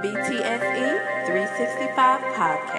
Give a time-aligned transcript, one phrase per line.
[0.00, 0.88] BTSE
[1.26, 2.69] 365 podcast.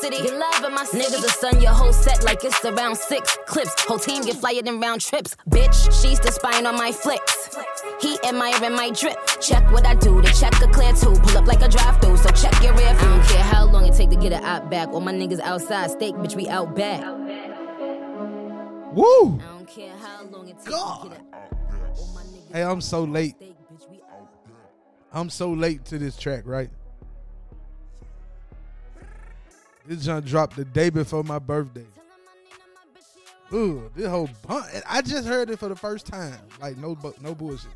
[0.00, 1.04] City, get love in my city.
[1.04, 3.74] Niggas will sun your whole set like it's around six clips.
[3.86, 5.36] Whole team get flyer than round trips.
[5.50, 7.56] Bitch, she's the spine on my flicks.
[8.00, 9.16] He admiring my drip.
[9.40, 11.14] Check what I do, to check a clear too.
[11.22, 13.08] Pull up like a drive through, so check your rear view.
[13.08, 14.88] I don't care how long it take to get it out back.
[14.88, 17.02] All my niggas outside, steak, bitch, we out back.
[17.04, 17.12] I
[18.92, 19.38] Woo!
[19.38, 21.02] don't care how long it take God.
[21.04, 21.98] to get it out back.
[21.98, 23.36] All my niggas Hey, I'm so late.
[23.36, 24.52] steak, bitch, we out back.
[25.12, 26.70] I'm so late to this track, right?
[29.88, 31.86] This junk dropped the day before my birthday.
[33.54, 36.38] Ooh, this whole bun- I just heard it for the first time.
[36.60, 37.70] Like no, no bullshit.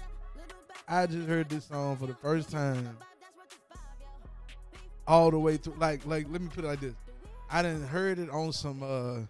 [0.87, 2.99] I just heard this song for the first time,
[5.09, 5.77] all the way through.
[5.79, 6.93] Like, like let me put it like this:
[7.51, 8.83] I didn't heard it on some.
[8.83, 9.21] uh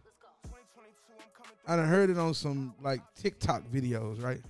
[1.68, 4.40] I done heard it on some like TikTok videos, right?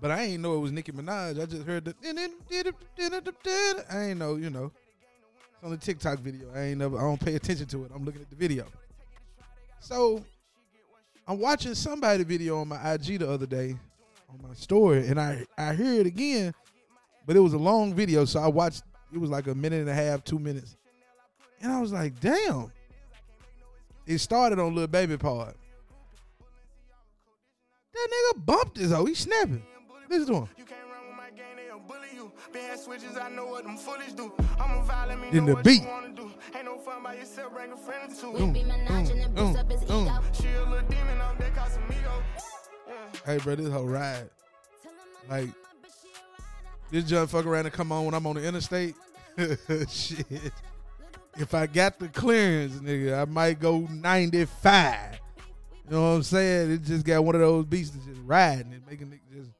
[0.00, 1.42] But I ain't know it was Nicki Minaj.
[1.42, 1.96] I just heard the.
[3.90, 4.70] I ain't know, you know.
[5.58, 6.46] It's on the TikTok video.
[6.54, 6.96] I ain't never.
[6.96, 7.90] I don't pay attention to it.
[7.92, 8.64] I'm looking at the video.
[9.80, 10.24] So,
[11.26, 13.74] I'm watching somebody video on my IG the other day,
[14.30, 16.54] on my story, and I I hear it again,
[17.26, 18.84] but it was a long video, so I watched.
[19.12, 20.76] It was like a minute and a half, two minutes,
[21.60, 22.70] and I was like, damn.
[24.06, 25.56] It started on Lil Baby part.
[27.92, 29.04] That nigga bumped his hoe.
[29.06, 29.62] He snapping.
[30.08, 30.48] Listen to him.
[35.30, 35.82] Then know the what beat.
[35.82, 36.30] you wanna do.
[36.54, 38.38] Ain't no fun by yourself, mm, mm, mm, bring a friend or two.
[38.38, 40.06] Boom, Nicki Minaj and then boom, boost up his boom.
[40.06, 40.22] ego.
[40.32, 42.22] She a little demon, I'm that Casamigo.
[42.88, 42.94] Yeah.
[43.26, 44.30] Hey, bro, this whole ride.
[45.28, 45.50] Like,
[46.90, 48.94] this junk fuck around and come on when I'm on the interstate.
[49.88, 50.26] Shit.
[51.36, 55.20] If I got the clearance, nigga, I might go 95.
[55.84, 56.72] You know what I'm saying?
[56.72, 59.50] It just got one of those beats that just riding and making it just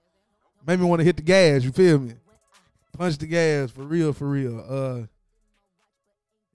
[0.66, 1.62] made me want to hit the gas.
[1.62, 2.14] You feel me?
[2.98, 4.58] Punch the gas for real, for real.
[4.68, 5.06] Uh,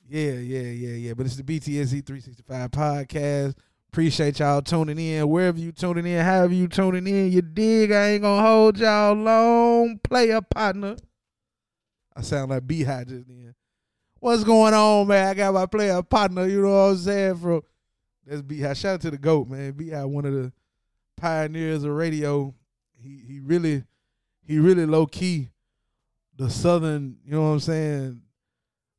[0.10, 1.14] yeah, yeah, yeah, yeah.
[1.14, 3.56] But it's the BTSE 365 podcast.
[3.88, 5.30] Appreciate y'all tuning in.
[5.30, 7.94] Wherever you tuning in, however you tuning in, you dig.
[7.94, 10.02] I ain't gonna hold y'all long.
[10.04, 10.98] Player partner.
[12.14, 13.56] I sound like Beehive just then.
[14.20, 15.30] What's going on, man?
[15.30, 16.46] I got my player partner.
[16.46, 17.38] You know what I'm saying?
[17.38, 17.62] From
[18.28, 18.76] that's Beehive.
[18.76, 19.72] Shout out to the goat, man.
[19.72, 20.52] Beehive, one of the
[21.16, 22.54] pioneers of radio.
[23.02, 23.86] He he really
[24.46, 25.53] he really low key
[26.38, 27.18] the southern.
[27.26, 28.22] You know what I'm saying?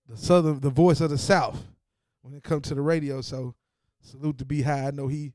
[0.08, 1.62] The southern, the voice of the South
[2.22, 3.20] when it comes to the radio.
[3.20, 3.54] So
[4.00, 4.88] salute to Beehive.
[4.88, 5.32] I know he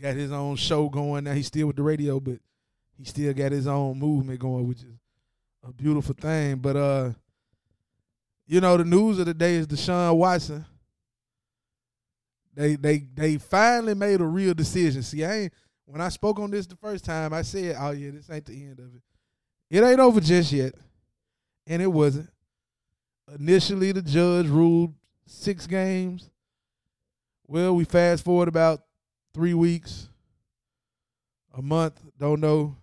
[0.00, 1.32] got his own show going now.
[1.32, 2.38] He's still with the radio, but
[2.96, 4.98] he still got his own movement going, which is
[5.66, 6.56] a beautiful thing.
[6.56, 7.10] But uh,
[8.46, 10.64] you know, the news of the day is Deshaun Watson.
[12.54, 15.02] They they they finally made a real decision.
[15.02, 15.52] See, I ain't
[15.84, 18.64] when I spoke on this the first time, I said, "Oh yeah, this ain't the
[18.64, 19.02] end of it.
[19.70, 20.74] It ain't over just yet,"
[21.66, 22.30] and it wasn't.
[23.38, 24.94] Initially, the judge ruled
[25.26, 26.30] six games.
[27.46, 28.82] Well, we fast forward about
[29.34, 30.08] three weeks,
[31.56, 32.76] a month, don't know.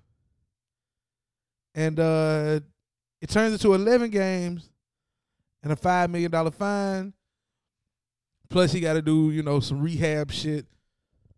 [1.74, 2.60] And uh
[3.22, 4.70] it turns into eleven games
[5.64, 7.14] and a five million dollar fine.
[8.50, 10.66] Plus he gotta do, you know, some rehab shit,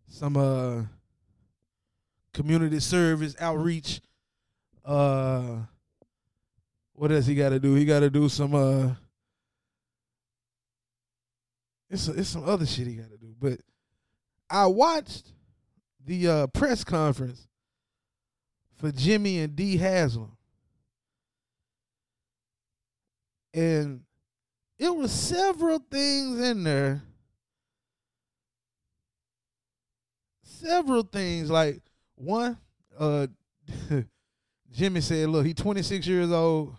[0.06, 0.82] some uh
[2.32, 4.00] community service outreach.
[4.88, 5.58] Uh
[6.94, 7.74] what does he gotta do?
[7.74, 8.94] He gotta do some uh
[11.90, 13.34] it's it's some other shit he got to do.
[13.38, 13.60] But
[14.50, 15.32] I watched
[16.04, 17.46] the uh, press conference
[18.76, 20.36] for Jimmy and Dee Haslam,
[23.54, 24.02] and
[24.78, 27.02] it was several things in there.
[30.42, 31.80] Several things like
[32.16, 32.58] one,
[32.98, 33.28] uh,
[34.72, 36.76] Jimmy said, "Look, he's 26 years old.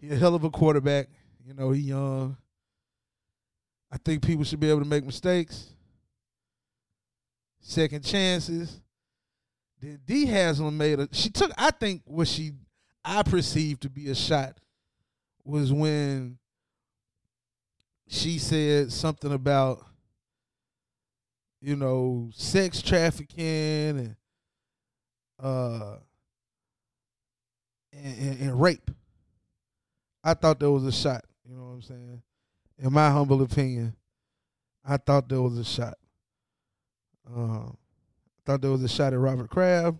[0.00, 1.08] He a hell of a quarterback.
[1.46, 2.36] You know, he young."
[3.90, 5.68] I think people should be able to make mistakes,
[7.60, 8.80] second chances.
[9.80, 11.08] Then Dee Haslam made a.
[11.12, 11.52] She took.
[11.56, 12.52] I think what she,
[13.04, 14.58] I perceived to be a shot
[15.44, 16.38] was when
[18.08, 19.84] she said something about
[21.60, 24.16] you know sex trafficking and
[25.44, 25.96] uh
[27.92, 28.90] and, and, and rape.
[30.22, 31.24] I thought there was a shot.
[31.48, 32.22] You know what I'm saying?
[32.78, 33.94] In my humble opinion,
[34.84, 35.94] I thought there was a shot.
[37.34, 37.76] Um,
[38.44, 39.98] thought there was a shot at Robert Kraft.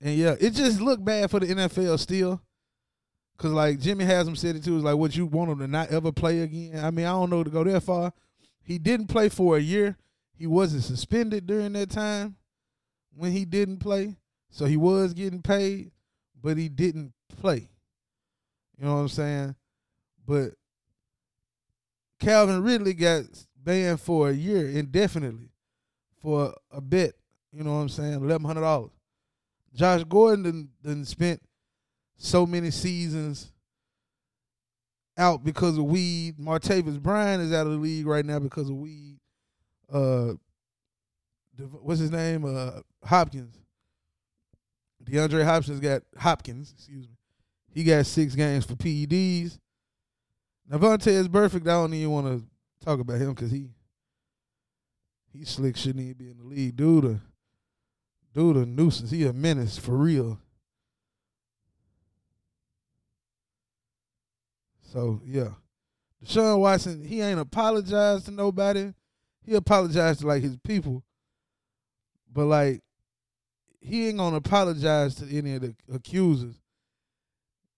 [0.00, 2.40] And yeah, it just looked bad for the NFL still.
[3.38, 5.90] Cause like Jimmy Haslam said it too, is like what you want him to not
[5.90, 6.84] ever play again.
[6.84, 8.12] I mean, I don't know to go that far.
[8.62, 9.96] He didn't play for a year.
[10.34, 12.36] He wasn't suspended during that time
[13.14, 14.16] when he didn't play.
[14.50, 15.92] So he was getting paid,
[16.42, 17.68] but he didn't play.
[18.78, 19.54] You know what I'm saying?
[20.26, 20.52] But
[22.18, 23.24] Calvin Ridley got
[23.56, 25.50] banned for a year indefinitely
[26.20, 27.12] for a bet.
[27.52, 28.14] You know what I'm saying?
[28.14, 28.92] Eleven hundred dollars.
[29.74, 31.40] Josh Gordon done spent
[32.16, 33.52] so many seasons
[35.16, 36.38] out because of weed.
[36.38, 39.18] Martavis Bryant is out of the league right now because of weed.
[39.92, 40.34] Uh,
[41.58, 42.44] what's his name?
[42.44, 43.58] Uh, Hopkins.
[45.04, 46.72] DeAndre Hopkins got Hopkins.
[46.76, 47.16] Excuse me.
[47.74, 49.58] He got six games for PEDs.
[50.68, 51.62] Now Vontaze Burfict.
[51.62, 52.46] I don't even want to
[52.84, 53.70] talk about him because he
[55.32, 56.76] he slick shouldn't even be in the league.
[56.76, 57.20] Dude, a,
[58.34, 59.10] dude a nuisance.
[59.10, 60.38] He a menace for real.
[64.92, 65.48] So yeah,
[66.24, 68.92] Deshaun Watson, he ain't apologized to nobody.
[69.44, 71.02] He apologized to like his people,
[72.32, 72.80] but like
[73.80, 76.54] he ain't gonna apologize to any of the accusers,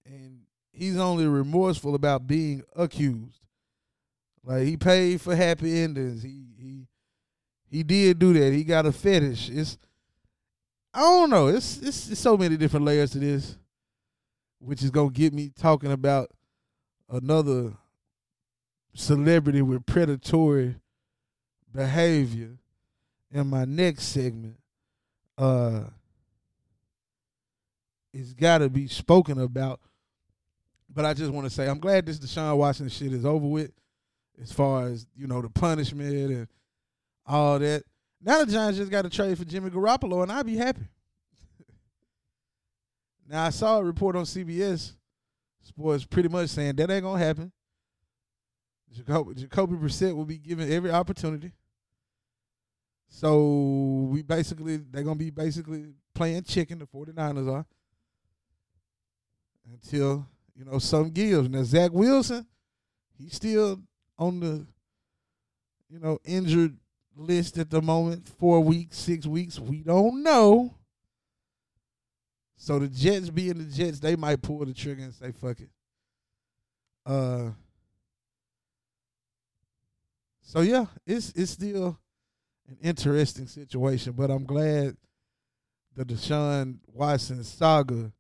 [0.05, 0.41] and
[0.73, 3.41] he's only remorseful about being accused.
[4.45, 6.23] Like he paid for happy endings.
[6.23, 6.87] He he
[7.71, 8.53] he did do that.
[8.53, 9.49] He got a fetish.
[9.51, 9.79] It's
[10.93, 11.49] I don't know.
[11.49, 13.57] It's it's, it's so many different layers to this,
[14.59, 16.31] which is gonna get me talking about
[17.09, 17.73] another
[18.95, 20.77] celebrity with predatory
[21.73, 22.59] behavior
[23.35, 24.57] in my next segment.
[25.37, 25.81] Uh,
[28.13, 29.81] it's got to be spoken about.
[30.89, 33.73] But I just want to say I'm glad this Deshaun Watson shit is over with,
[34.41, 36.49] as far as you know the punishment and
[37.27, 37.83] all that.
[38.23, 40.87] Now the Giants just got to trade for Jimmy Garoppolo, and I'd be happy.
[43.29, 44.93] now I saw a report on CBS
[45.63, 47.51] Sports pretty much saying that ain't gonna happen.
[48.93, 51.51] Jacoby, Jacoby Brissett will be given every opportunity.
[53.17, 57.65] So we basically they're gonna be basically playing chicken, the 49ers are.
[59.71, 60.27] Until,
[60.57, 61.49] you know, some gives.
[61.49, 62.45] Now Zach Wilson,
[63.17, 63.81] he's still
[64.19, 64.67] on the,
[65.89, 66.77] you know, injured
[67.15, 68.29] list at the moment.
[68.41, 69.61] Four weeks, six weeks.
[69.61, 70.75] We don't know.
[72.57, 75.71] So the Jets being the Jets, they might pull the trigger and say, fuck it.
[77.07, 77.51] Uh
[80.43, 81.97] so yeah, it's it's still
[82.69, 84.97] an interesting situation, but I'm glad
[85.95, 88.13] the Deshaun Watson saga,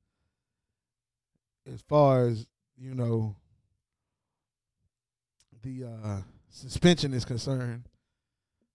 [1.73, 2.47] as far as
[2.77, 3.37] you know,
[5.63, 6.21] the uh,
[6.51, 7.89] suspension is concerned,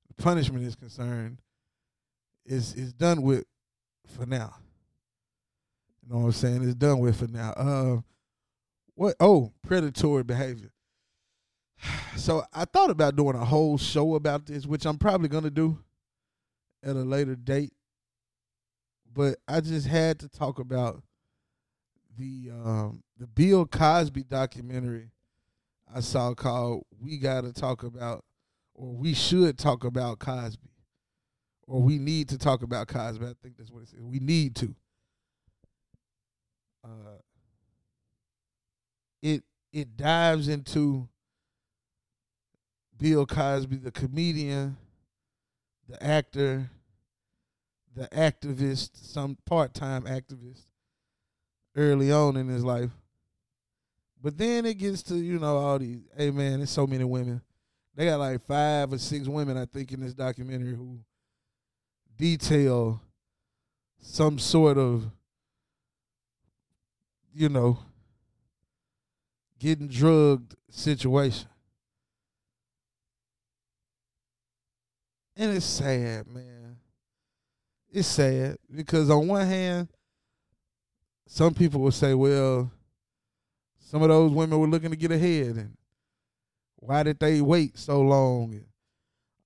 [0.07, 1.39] the punishment is concerned,
[2.45, 3.45] is is done with
[4.07, 4.55] for now.
[6.01, 6.63] You know what I'm saying?
[6.63, 7.51] It's done with for now.
[7.51, 8.01] Uh,
[8.95, 9.15] what?
[9.19, 10.71] Oh, predatory behavior.
[12.15, 15.79] So I thought about doing a whole show about this, which I'm probably gonna do
[16.83, 17.73] at a later date.
[19.11, 21.01] But I just had to talk about
[22.17, 25.11] the um, the Bill Cosby documentary
[25.93, 28.23] I saw called "We Got to Talk About"
[28.75, 30.69] or "We Should Talk About Cosby"
[31.67, 34.01] or "We Need to Talk About Cosby." I think that's what it says.
[34.01, 34.75] We need to.
[36.83, 37.19] Uh,
[39.21, 39.43] it
[39.73, 41.07] it dives into
[42.99, 44.77] Bill Cosby, the comedian,
[45.87, 46.69] the actor,
[47.95, 50.63] the activist, some part time activist
[51.75, 52.91] early on in his life.
[54.21, 57.41] But then it gets to, you know, all these, hey man, there's so many women.
[57.95, 60.99] They got like five or six women, I think, in this documentary who
[62.17, 63.01] detail
[64.01, 65.09] some sort of,
[67.33, 67.79] you know,
[69.57, 71.48] getting drugged situation.
[75.39, 76.75] And it's sad, man.
[77.89, 79.87] It's sad because on one hand,
[81.27, 82.69] some people will say, well,
[83.79, 85.77] some of those women were looking to get ahead and
[86.75, 88.59] why did they wait so long?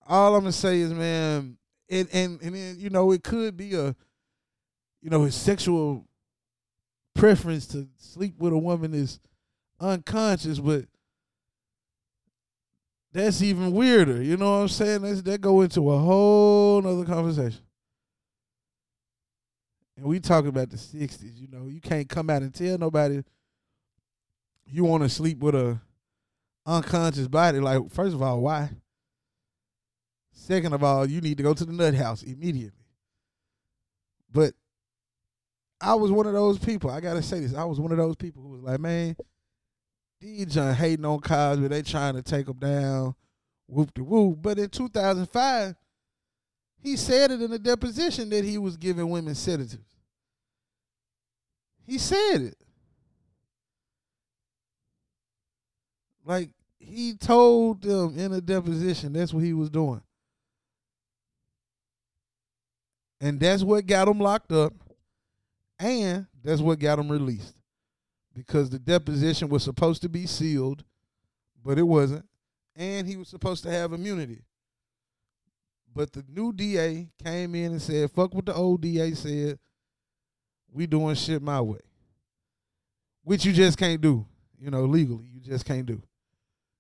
[0.08, 1.58] All I'm gonna say is, man,
[1.88, 3.96] and and and then, you know, it could be a
[5.00, 6.08] you know, his sexual
[7.14, 9.20] preference to sleep with a woman is
[9.80, 10.86] unconscious, but
[13.14, 14.22] that's even weirder.
[14.22, 15.04] You know what I'm saying?
[15.04, 17.62] That's, that go into a whole nother conversation.
[19.96, 21.40] And we talk about the '60s.
[21.40, 23.24] You know, you can't come out and tell nobody
[24.66, 25.80] you want to sleep with a
[26.66, 27.60] unconscious body.
[27.60, 28.70] Like, first of all, why?
[30.32, 32.72] Second of all, you need to go to the nut house immediately.
[34.32, 34.56] But
[35.80, 36.90] I was one of those people.
[36.90, 37.54] I gotta say this.
[37.54, 39.16] I was one of those people who was like, man,
[40.24, 41.68] these hating on Cosby.
[41.68, 43.16] They trying to take him down.
[43.68, 44.40] Whoop de whoop.
[44.42, 45.76] But in 2005,
[46.80, 49.78] he said it in a deposition that he was giving women sedatives.
[51.86, 52.58] He said it.
[56.26, 56.50] Like
[56.80, 60.02] he told them in a deposition that's what he was doing.
[63.20, 64.74] And that's what got him locked up.
[65.80, 67.56] And that's what got him released.
[68.34, 70.84] Because the deposition was supposed to be sealed,
[71.64, 72.26] but it wasn't.
[72.76, 74.42] And he was supposed to have immunity.
[75.94, 79.60] But the new DA came in and said, fuck what the old DA said.
[80.72, 81.80] We doing shit my way.
[83.24, 84.26] Which you just can't do.
[84.60, 85.28] You know, legally.
[85.32, 86.02] You just can't do.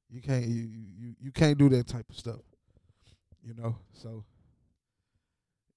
[0.09, 0.69] You can't you
[0.99, 2.39] you, you can't do that type of stuff.
[3.43, 4.23] You know, so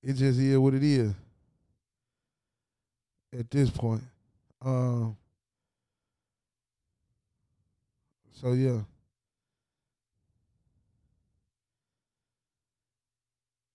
[0.02, 1.12] it just is what it is
[3.36, 4.02] at this point.
[4.64, 5.16] Um
[8.40, 8.80] so yeah.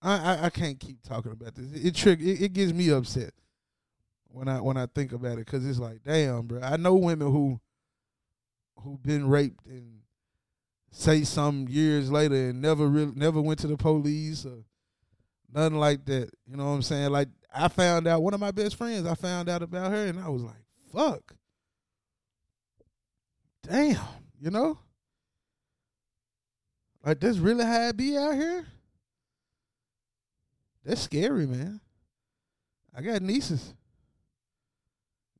[0.00, 1.72] I, I, I can't keep talking about this.
[1.72, 3.32] It, it trick it, it gets me upset
[4.28, 6.60] when I when I think about it because it's like, damn, bro.
[6.62, 7.60] I know women who
[8.80, 10.00] who been raped and
[10.90, 14.64] say some years later and never really never went to the police or
[15.52, 16.30] nothing like that.
[16.46, 17.10] You know what I'm saying?
[17.10, 19.06] Like I found out one of my best friends.
[19.06, 20.54] I found out about her and I was like,
[20.92, 21.34] fuck,
[23.68, 24.21] damn.
[24.42, 24.76] You know,
[27.06, 28.66] like that's really how it be out here.
[30.84, 31.80] That's scary, man.
[32.92, 33.72] I got nieces,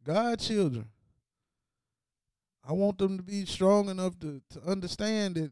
[0.04, 0.86] godchildren.
[2.64, 5.50] I want them to be strong enough to, to understand that,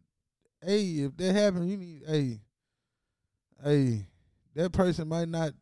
[0.65, 2.41] hey, if that happens, you need, hey,
[3.65, 4.07] hey,
[4.55, 5.55] that person might not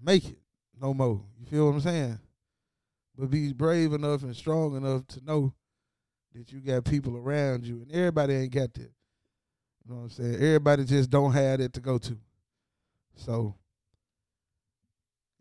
[0.00, 0.38] make it
[0.80, 1.22] no more.
[1.40, 2.18] You feel what I'm saying?
[3.18, 5.54] But be brave enough and strong enough to know
[6.34, 8.80] that you got people around you, and everybody ain't got that.
[8.80, 10.34] You know what I'm saying?
[10.34, 12.16] Everybody just don't have that to go to.
[13.16, 13.54] So,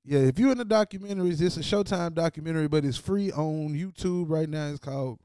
[0.03, 4.29] yeah, if you're in the documentaries, it's a Showtime documentary, but it's free on YouTube
[4.29, 4.67] right now.
[4.67, 5.19] It's called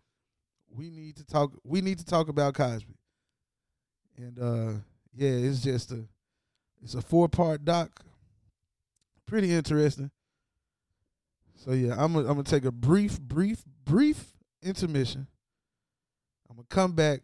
[0.70, 2.94] "We Need to Talk." We need to talk about Cosby,
[4.16, 4.72] and uh,
[5.14, 6.04] yeah, it's just a
[6.82, 8.02] it's a four part doc.
[9.26, 10.10] Pretty interesting.
[11.56, 14.32] So yeah, I'm gonna I'm gonna take a brief, brief, brief
[14.62, 15.26] intermission.
[16.48, 17.20] I'm gonna come back.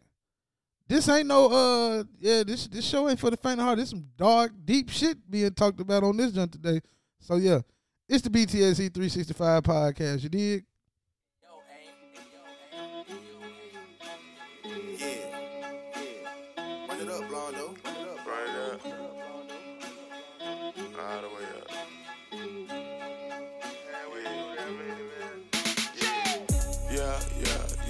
[0.86, 3.78] This ain't no uh yeah, this this show ain't for the faint of heart.
[3.78, 6.80] This some dark, deep shit being talked about on this jump today.
[7.20, 7.60] So yeah,
[8.08, 10.22] it's the BTSE 365 podcast.
[10.22, 10.64] You dig?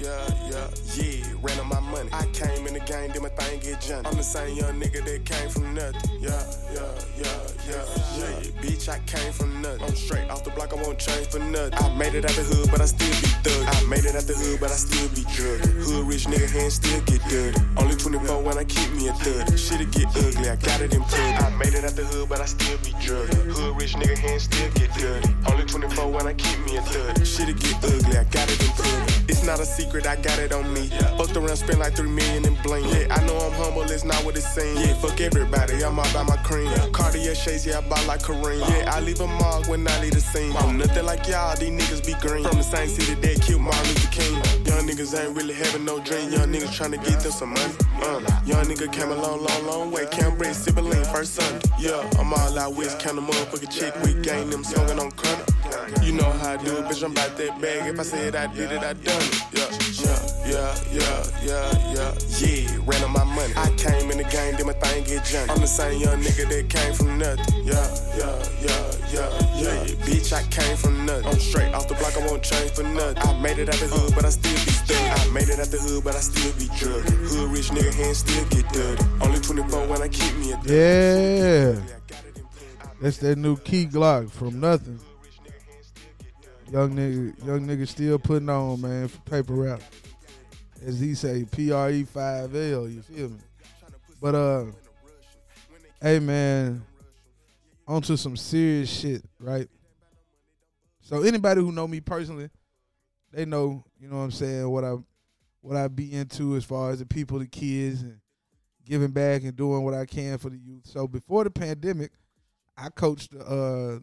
[0.05, 1.25] Yeah, yeah, yeah.
[1.41, 2.09] Ran on my money.
[2.13, 4.07] I came in the game, did my thing, get jumped.
[4.07, 6.19] I'm the same young nigga that came from nothing.
[6.19, 6.43] Yeah,
[6.73, 7.83] yeah, yeah, yeah,
[8.17, 8.61] yeah.
[8.61, 9.83] Bitch, I came from nothing.
[9.83, 11.73] I'm straight off the block, I won't change for nothing.
[11.73, 13.63] I made it out the hood, but I still be thug.
[13.67, 15.59] I made it out the hood, but I still be drug.
[15.85, 17.59] Hood rich nigga hands still get dirty.
[17.77, 19.57] Only 24 when I keep me a thug.
[19.57, 21.43] Shit'll get ugly, I got it in plug.
[21.43, 23.27] I made it out the hood, but I still be drug.
[23.33, 25.29] Hood rich nigga hands still get dirty.
[25.49, 27.25] Only 24 when I keep me a thug.
[27.25, 29.15] Shit'll get ugly, I got it in plug.
[29.27, 30.87] It's not a secret, I got it on me.
[31.17, 32.85] Fucked around, spent like three million in bling.
[32.85, 34.79] Yeah, I know I'm humble, it's not what it seems.
[34.79, 36.69] Yeah, fuck everybody, I'm all about my cream.
[36.91, 38.59] Cartier yeah, I buy like Kareem.
[38.69, 40.55] Yeah, I leave a mark when I leave the scene.
[40.57, 42.43] I'm nothing like y'all, these niggas be green.
[42.43, 44.35] From the same city that killed Martin Luther King.
[44.65, 46.29] Young niggas ain't really having no dream.
[46.31, 47.73] Young niggas tryna get them some money.
[48.01, 50.05] Uh, young nigga came a long, long, long way.
[50.37, 51.69] Break sibling first Sunday.
[51.79, 53.95] Yeah, I'm all out west, count a motherfucking check.
[54.03, 55.49] We gang them swinging on credit.
[56.03, 57.03] You know how I do it, bitch.
[57.03, 57.87] I'm about that bag.
[57.87, 59.43] If I said I did it, I done it.
[59.53, 59.69] Yeah,
[60.03, 62.13] yeah, yeah, yeah, yeah, yeah.
[62.39, 63.53] Yeah, ran on my money.
[63.55, 65.51] I came in the game, did my thing, get jumped.
[65.51, 67.65] I'm the same young nigga that came from nothing.
[67.65, 67.87] Yeah,
[68.17, 70.05] yeah, yeah, yeah, yeah.
[70.05, 71.27] Bitch, I came from nothing.
[71.27, 73.17] I'm straight off the block, I won't change for nothing.
[73.17, 75.19] I made it out the hood, but I still be stuck.
[75.19, 77.03] I made it out the hood, but I still be drug.
[77.03, 79.03] Hood rich nigga hands still get dirty.
[79.21, 80.57] Only 24 when I keep me a.
[80.65, 81.81] Yeah.
[83.01, 84.99] That's that new Key Glock from nothing.
[86.71, 89.81] young nigga, young nigga still putting on, man, for paper rap.
[90.83, 92.87] As he say, P R E five L.
[92.87, 93.37] You feel me?
[94.21, 94.65] But uh,
[96.01, 96.83] hey man,
[97.87, 99.67] onto some serious shit, right?
[101.01, 102.49] So anybody who know me personally,
[103.31, 104.95] they know, you know what I'm saying, what I
[105.61, 108.19] what I be into as far as the people, the kids, and
[108.85, 110.85] giving back and doing what I can for the youth.
[110.85, 112.11] So before the pandemic,
[112.77, 113.99] I coached uh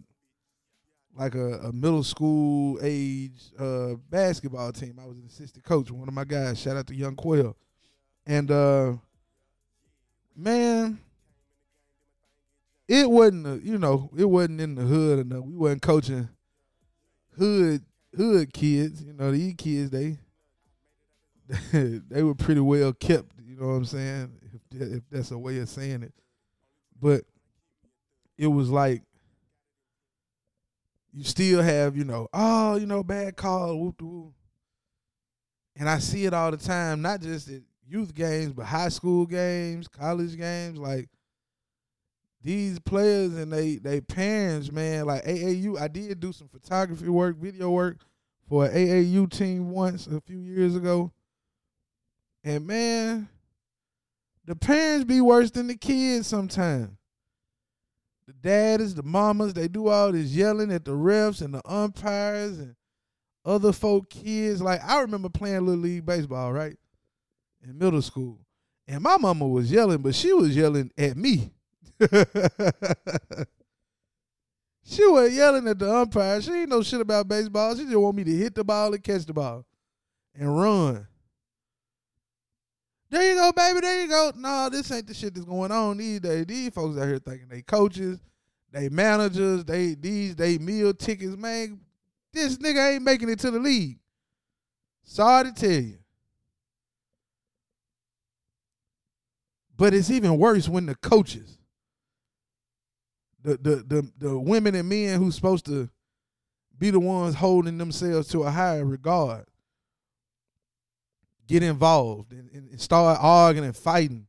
[1.16, 4.98] like a, a middle school age uh basketball team.
[5.00, 6.60] I was an assistant coach, one of my guys.
[6.60, 7.56] Shout out to Young Quill.
[8.26, 8.94] And uh
[10.36, 10.98] man,
[12.88, 15.44] it wasn't a, you know, it wasn't in the hood enough.
[15.44, 16.28] We wasn't coaching
[17.38, 17.82] hood
[18.16, 19.02] hood kids.
[19.02, 20.18] You know, these kids they
[21.72, 23.32] they were pretty well kept.
[23.44, 24.32] You know what I'm saying?
[24.70, 26.12] If, if that's a way of saying it,
[27.00, 27.24] but
[28.38, 29.02] it was like
[31.12, 34.32] you still have you know oh you know bad call whoop whoop.
[35.76, 39.26] and I see it all the time, not just at youth games, but high school
[39.26, 41.08] games, college games, like
[42.42, 45.78] these players and they they parents, man, like AAU.
[45.80, 47.98] I did do some photography work, video work
[48.48, 51.12] for an AAU team once a few years ago.
[52.44, 53.28] And man,
[54.44, 56.90] the parents be worse than the kids sometimes.
[58.26, 62.58] The daddies, the mamas, they do all this yelling at the refs and the umpires
[62.58, 62.76] and
[63.44, 64.62] other folk kids.
[64.62, 66.76] Like I remember playing little league baseball, right?
[67.62, 68.38] In middle school.
[68.86, 71.50] And my mama was yelling, but she was yelling at me.
[74.84, 76.42] she was yelling at the umpire.
[76.42, 77.76] She ain't know shit about baseball.
[77.76, 79.64] She just want me to hit the ball and catch the ball
[80.34, 81.06] and run.
[83.12, 83.80] There you go, baby.
[83.80, 84.32] There you go.
[84.34, 86.46] No, this ain't the shit that's going on these days.
[86.46, 88.18] These folks out here thinking they coaches,
[88.72, 91.78] they managers, they these they meal tickets, man.
[92.32, 93.98] This nigga ain't making it to the league.
[95.04, 95.98] Sorry to tell you.
[99.76, 101.58] But it's even worse when the coaches,
[103.42, 105.90] the the the, the women and men who's supposed to
[106.78, 109.44] be the ones holding themselves to a higher regard
[111.52, 114.26] get involved and, and start arguing and fighting.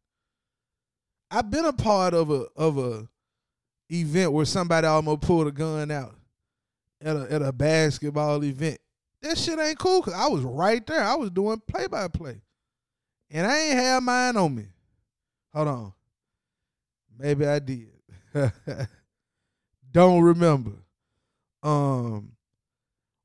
[1.31, 3.07] I've been a part of a of a
[3.89, 6.15] event where somebody almost pulled a gun out
[7.01, 8.77] at a at a basketball event.
[9.21, 11.01] That shit ain't cool because I was right there.
[11.01, 12.41] I was doing play by play.
[13.31, 14.65] And I ain't have mine on me.
[15.53, 15.93] Hold on.
[17.17, 17.89] Maybe I did.
[19.91, 20.73] Don't remember.
[21.63, 22.33] Um,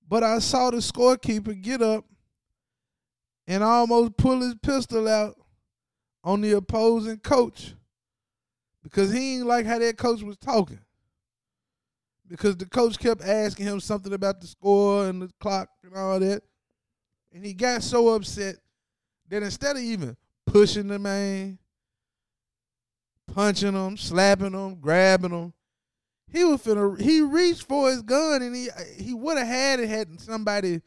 [0.08, 2.04] but I saw the scorekeeper get up
[3.48, 5.34] and almost pull his pistol out
[6.22, 7.74] on the opposing coach
[8.82, 10.80] because he ain't like how that coach was talking.
[12.28, 16.20] Because the coach kept asking him something about the score and the clock and all
[16.20, 16.42] that.
[17.32, 18.56] And he got so upset
[19.30, 21.58] that instead of even pushing the man,
[23.32, 25.54] punching him, slapping him, grabbing him,
[26.30, 29.88] he was finna he reached for his gun and he he would have had it
[29.88, 30.82] had somebody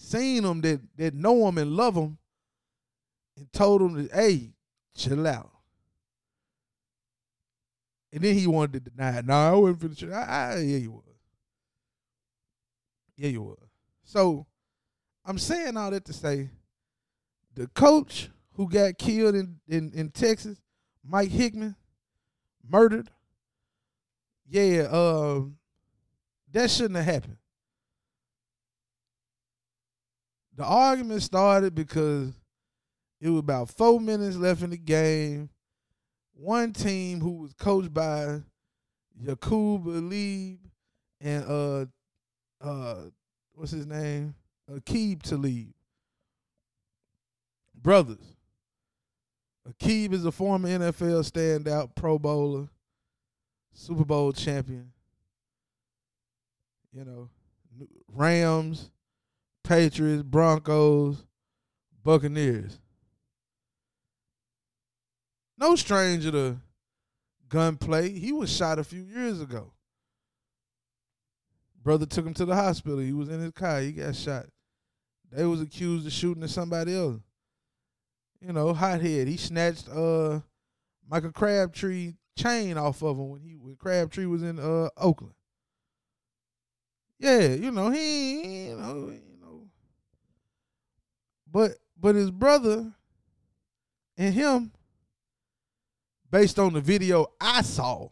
[0.00, 2.18] seen him that that know him and love him
[3.36, 4.52] and told him that, hey,
[4.96, 5.50] chill out.
[8.12, 9.26] And then he wanted to deny it.
[9.26, 10.14] No, I wasn't finna chill.
[10.14, 11.04] I, I, yeah, you was.
[13.16, 13.68] Yeah, you was.
[14.02, 14.46] So
[15.24, 16.50] I'm saying all that to say
[17.54, 20.60] the coach who got killed in, in, in Texas,
[21.04, 21.76] Mike Hickman,
[22.68, 23.10] murdered.
[24.48, 25.56] Yeah, um,
[26.50, 27.36] that shouldn't have happened.
[30.60, 32.34] The argument started because
[33.18, 35.48] it was about four minutes left in the game.
[36.34, 38.42] One team who was coached by
[39.24, 40.58] Yaqub Talib
[41.18, 41.86] and uh
[42.60, 43.04] uh
[43.54, 44.34] what's his name?
[44.70, 45.72] Aqib Talib.
[47.74, 48.36] Brothers.
[49.66, 52.68] Aqib is a former NFL standout Pro Bowler,
[53.72, 54.92] Super Bowl champion.
[56.92, 57.30] You know,
[58.12, 58.90] Rams,
[59.70, 61.24] Patriots, Broncos,
[62.02, 62.80] Buccaneers.
[65.56, 66.56] No stranger to
[67.48, 68.10] gunplay.
[68.10, 69.72] He was shot a few years ago.
[71.80, 72.98] Brother took him to the hospital.
[72.98, 73.78] He was in his car.
[73.78, 74.46] He got shot.
[75.30, 77.20] They was accused of shooting at somebody else.
[78.40, 79.28] You know, hothead.
[79.28, 80.40] He snatched uh
[81.08, 85.34] Michael Crabtree chain off of him when he when Crabtree was in uh Oakland.
[87.20, 89.12] Yeah, you know, he you know,
[91.52, 92.92] but but his brother
[94.16, 94.72] and him,
[96.30, 98.08] based on the video I saw,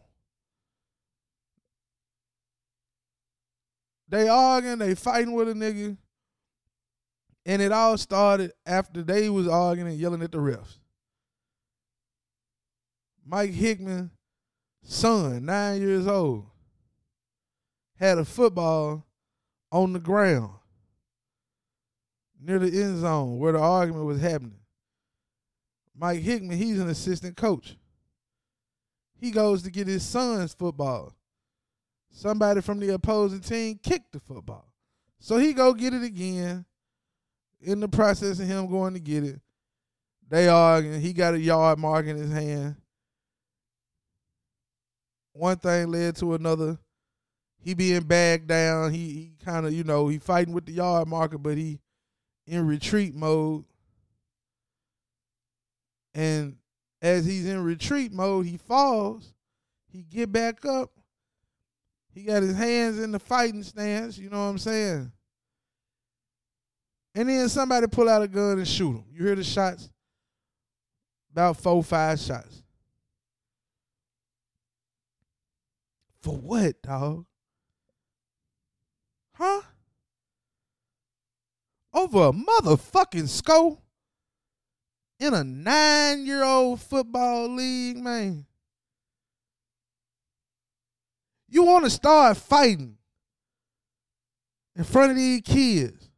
[4.07, 5.97] they arguing, they fighting with a nigga.
[7.45, 10.77] And it all started after they was arguing and yelling at the refs.
[13.25, 14.11] Mike Hickman,
[14.83, 16.45] son, nine years old,
[17.95, 19.05] had a football
[19.71, 20.58] on the ground
[22.39, 24.59] near the end zone where the argument was happening.
[25.95, 27.75] Mike Hickman, he's an assistant coach.
[29.19, 31.13] He goes to get his son's football.
[32.09, 34.71] Somebody from the opposing team kicked the football.
[35.19, 36.65] So he go get it again.
[37.61, 39.41] In the process of him going to get it,
[40.29, 41.01] they arguing.
[41.01, 42.77] He got a yard mark in his hand.
[45.33, 46.77] One thing led to another.
[47.61, 48.93] He being bagged down.
[48.93, 51.79] He, he kind of, you know, he fighting with the yard marker, but he
[52.49, 53.63] in retreat mode.
[56.13, 56.57] And
[57.01, 59.33] as he's in retreat mode, he falls.
[59.91, 60.91] He get back up.
[62.13, 65.11] He got his hands in the fighting stance, you know what I'm saying?
[67.15, 69.05] And then somebody pull out a gun and shoot him.
[69.11, 69.89] You hear the shots?
[71.31, 72.63] About four, five shots.
[76.21, 77.25] For what, dog?
[79.33, 79.61] Huh?
[81.93, 83.77] Over a motherfucking score
[85.19, 88.45] in a nine year old football league, man.
[91.49, 92.97] You want to start fighting
[94.75, 96.09] in front of these kids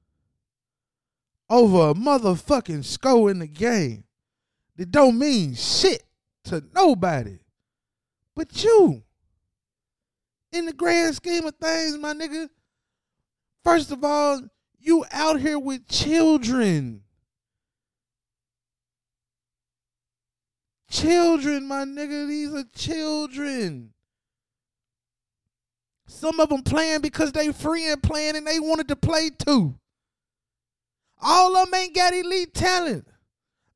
[1.49, 4.03] over a motherfucking score in the game
[4.77, 6.03] that don't mean shit
[6.45, 7.39] to nobody
[8.35, 9.03] but you.
[10.51, 12.49] In the grand scheme of things, my nigga,
[13.63, 14.41] first of all,
[14.83, 17.03] you out here with children.
[20.89, 23.93] Children, my nigga, these are children.
[26.07, 29.75] Some of them playing because they free and playing and they wanted to play too.
[31.21, 33.07] All of them ain't got elite talent.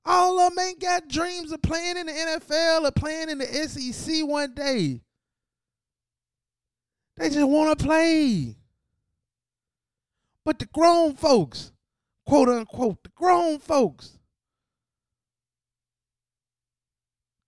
[0.06, 3.46] All of them ain't got dreams of playing in the NFL or playing in the
[3.46, 5.02] SEC one day.
[7.18, 8.58] They just want to play.
[10.46, 11.72] But the grown folks,
[12.28, 14.20] quote unquote, the grown folks,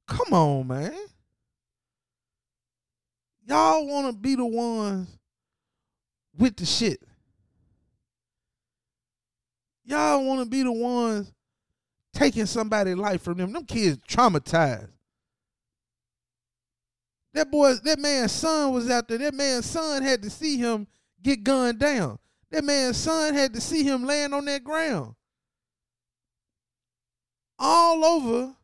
[0.08, 0.96] come on, man.
[3.48, 5.08] Y'all want to be the ones
[6.36, 7.02] with the shit.
[9.86, 11.32] Y'all want to be the ones
[12.14, 13.54] taking somebody's life from them.
[13.54, 14.90] Them kids traumatized.
[17.34, 19.20] That boy, that man's son was out there.
[19.20, 20.88] That man's son had to see him
[21.22, 22.18] get gunned down.
[22.52, 25.16] That man's son had to see him laying on that ground.
[27.60, 28.56] All over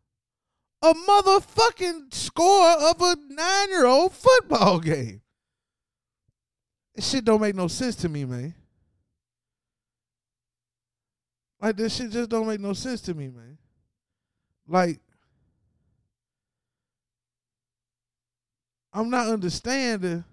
[0.82, 5.22] a motherfucking score of a nine year old football game.
[6.94, 8.54] This shit don't make no sense to me, man.
[11.60, 13.58] Like this shit just don't make no sense to me, man.
[14.68, 15.00] Like
[18.92, 20.24] I'm not understanding.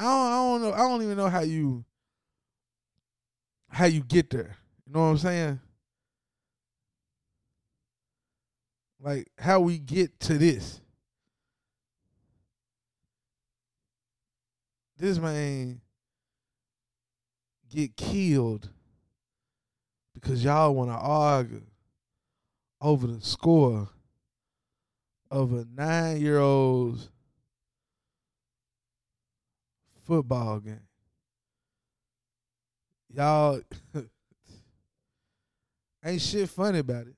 [0.00, 0.72] I don't, I don't know.
[0.72, 1.84] I don't even know how you
[3.68, 4.56] how you get there.
[4.86, 5.60] You know what I'm saying?
[8.98, 10.80] Like how we get to this.
[14.96, 15.82] This man
[17.70, 18.70] get killed
[20.14, 21.60] because y'all want to argue
[22.80, 23.90] over the score
[25.30, 27.10] of a nine year old's
[30.10, 30.80] football game.
[33.14, 33.60] Y'all
[36.04, 37.14] ain't shit funny about it.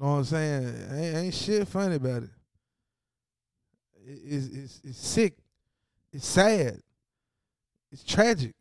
[0.00, 0.74] Know what I'm saying?
[0.90, 2.30] Ain't, ain't shit funny about it.
[4.06, 5.36] it it's, it's, it's sick.
[6.14, 6.80] It's sad.
[7.92, 8.54] It's tragic.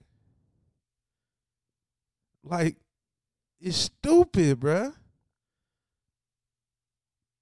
[2.43, 2.75] Like,
[3.61, 4.93] it's stupid, bruh.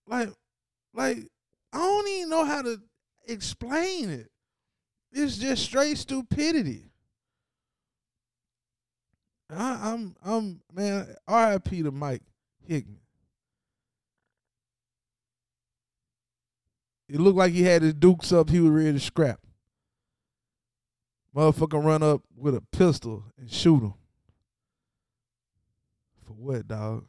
[0.06, 0.30] Like,
[0.94, 1.18] like
[1.74, 2.80] I don't even know how to
[3.28, 4.30] explain it.
[5.18, 6.92] It's just straight stupidity.
[9.50, 11.16] I, I'm, I'm, man.
[11.26, 11.84] R.I.P.
[11.84, 12.22] to Mike
[12.68, 13.00] Hickman.
[17.08, 18.50] It looked like he had his dukes up.
[18.50, 19.40] He was ready to scrap.
[21.34, 23.94] Motherfucker run up with a pistol and shoot him.
[26.26, 27.06] For what, dog?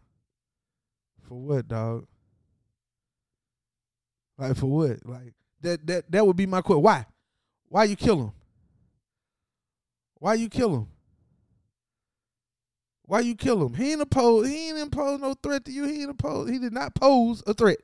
[1.23, 2.07] For what, dog?
[4.39, 5.05] Like for what?
[5.05, 6.83] Like that that that would be my question.
[6.83, 7.07] Why?
[7.69, 8.33] Why you kill him?
[10.19, 10.89] Why you kill him?
[13.03, 13.75] Why you kill him?
[13.75, 14.49] He ain't impose.
[14.49, 15.85] He ain't impose no threat to you.
[15.85, 16.51] He ain't impose.
[16.51, 17.79] He did not pose a threat.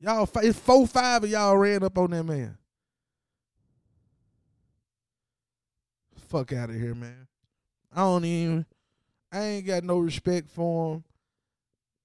[0.00, 2.56] Y'all, it's four, five of y'all ran up on that man.
[6.28, 7.28] Fuck out of here, man.
[7.94, 8.66] I don't even.
[9.30, 11.04] I ain't got no respect for him.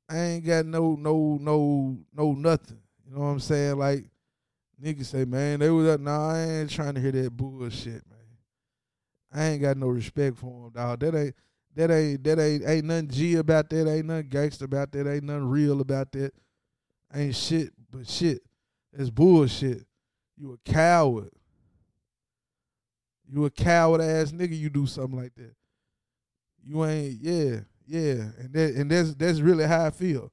[0.09, 2.79] I ain't got no, no, no, no nothing.
[3.05, 3.77] You know what I'm saying?
[3.77, 4.05] Like
[4.81, 5.99] niggas say, man, they was up.
[5.99, 8.17] Nah, I ain't trying to hear that bullshit, man.
[9.33, 10.99] I ain't got no respect for him, dog.
[10.99, 11.35] That ain't.
[11.75, 13.87] That ain't that ain't ain't nothing G about that.
[13.87, 15.07] Ain't nothing gangster about that.
[15.07, 16.33] Ain't nothing real about that.
[17.13, 18.41] Ain't shit but shit.
[18.93, 19.85] It's bullshit.
[20.35, 21.29] You a coward.
[23.31, 24.57] You a coward ass nigga.
[24.57, 25.53] You do something like that.
[26.63, 30.31] You ain't yeah yeah, and that and that's that's really how I feel.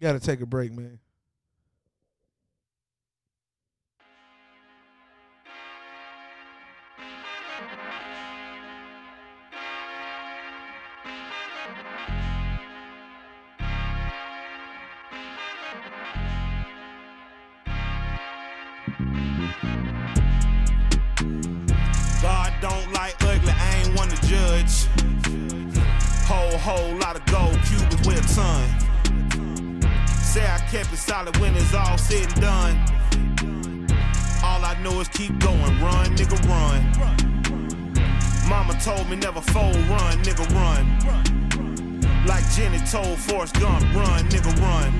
[0.00, 0.98] Got to take a break, man.
[26.26, 28.64] Whole, whole lot of gold Cubans with a ton.
[30.22, 33.04] Say I kept it solid when it's all said and done.
[34.42, 37.14] All I know is keep going, run, nigga, run.
[38.48, 40.84] Mama told me never fold, run, nigga, run.
[42.26, 44.92] Like Jenny told Forrest Gump, run, nigga, run.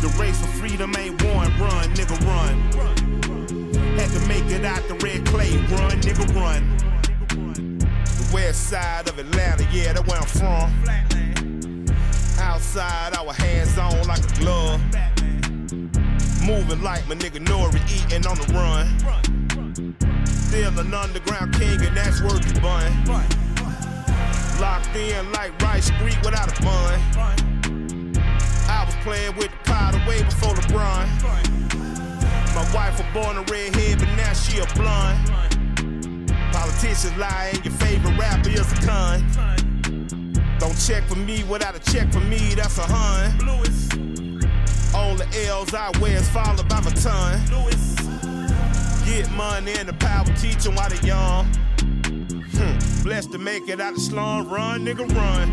[0.00, 2.54] The race for freedom ain't won, run, nigga, run.
[3.98, 6.91] Had to make it out the red clay, run, nigga, run.
[8.32, 10.72] The west side of Atlanta, yeah, that's where I'm from.
[12.40, 14.80] Outside, our hands on like a glove.
[16.40, 20.24] Moving like my nigga Nori, eating on the run.
[20.24, 22.90] Still an underground king, and that's worth it, bun.
[24.58, 27.00] Locked in like Rice Street without a bun.
[28.66, 31.06] I was playing with the powder way before LeBron.
[32.54, 35.51] My wife was born a redhead, but now she a blonde.
[36.62, 39.18] Politicians lie, and your favorite rapper is a con.
[40.60, 43.32] Don't check for me without a check for me, that's a hun.
[44.94, 47.40] All the L's I wear is followed by a ton.
[49.04, 51.46] Get money and the power teach 'em while they young.
[52.54, 53.02] Hmm.
[53.02, 55.48] Blessed to make it out the slum, run, nigga, run.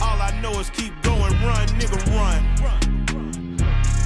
[0.00, 2.40] All I know is keep going, run, nigga, run.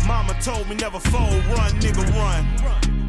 [0.08, 3.05] Mama told me never fold, run, nigga, run.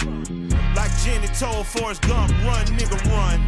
[0.78, 3.42] Like Jenny told Forrest Gump, run, nigga, run.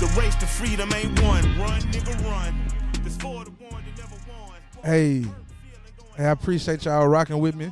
[0.00, 2.54] The race to freedom ain't won, run, nigga, run.
[3.22, 3.44] One
[3.84, 4.52] that never won.
[4.82, 5.26] Hey,
[6.16, 7.70] hey, I appreciate y'all rocking with me.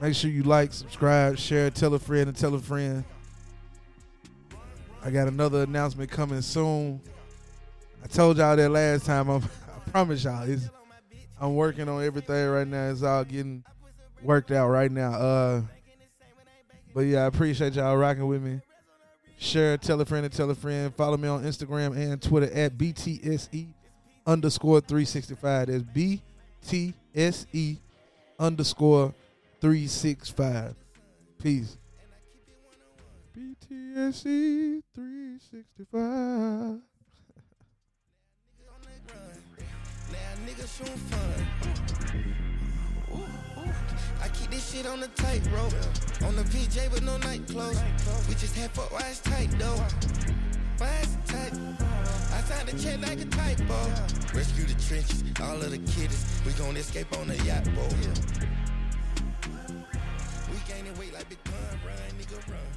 [0.00, 3.04] Make sure you like, subscribe, share, tell a friend, and tell a friend.
[5.00, 7.00] I got another announcement coming soon.
[8.02, 9.28] I told y'all that last time.
[9.28, 9.44] I'm,
[9.86, 10.68] I promise y'all, it's,
[11.40, 12.90] I'm working on everything right now.
[12.90, 13.62] It's all getting
[14.20, 15.12] worked out right now.
[15.12, 15.62] Uh,
[16.94, 18.60] but yeah, I appreciate y'all rocking with me.
[19.38, 20.94] Share, tell a friend, and tell a friend.
[20.94, 23.68] Follow me on Instagram and Twitter at BTSE
[24.26, 25.68] underscore 365.
[25.68, 25.84] That's
[26.62, 27.78] BTSE
[28.38, 29.14] underscore
[29.60, 30.74] 365.
[31.38, 31.78] Peace.
[33.36, 36.80] BTSE 365.
[44.20, 45.72] I keep this shit on the tight rope.
[46.26, 47.80] On the VJ with no night clothes.
[48.28, 49.76] We just had why it's tight though.
[50.78, 51.52] Why it's tight?
[52.32, 53.78] I signed a check like a typo.
[54.34, 56.24] Rescue the trenches, all of the kiddies.
[56.44, 57.94] We gon' escape on a yacht boat.
[60.50, 61.54] We gaining weight like Big Pun,
[61.84, 62.67] run, nigga, run.